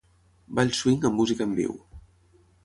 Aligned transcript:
ball 0.59 0.71
swing 0.77 0.97
amb 1.09 1.19
música 1.21 1.47
en 1.47 1.53
viu 1.61 1.77